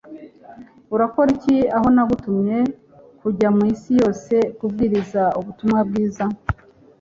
[0.93, 2.57] Urakora iki aho Nagutumye
[3.21, 6.23] kujya mu isi yose kubwiriza ubutumwa bwiza